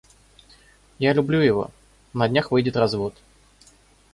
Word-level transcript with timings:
Я 0.97 1.13
люблю 1.13 1.41
его, 1.41 1.69
на-днях 2.13 2.49
выйдет 2.49 2.75
развод. 2.75 3.13